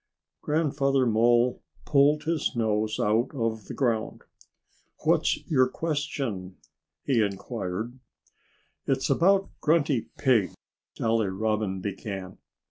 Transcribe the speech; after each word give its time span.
Grandfather 0.41 1.05
Mole 1.05 1.61
pulled 1.85 2.23
his 2.23 2.55
nose 2.55 2.99
out 2.99 3.29
of 3.35 3.65
the 3.65 3.75
ground. 3.75 4.23
"What's 5.03 5.45
your 5.47 5.67
question?" 5.69 6.57
he 7.03 7.21
inquired. 7.21 7.99
"It's 8.87 9.11
about 9.11 9.51
Grunty 9.59 10.09
Pig," 10.17 10.53
Jolly 10.95 11.27
Robin 11.29 11.81
began. 11.81 12.39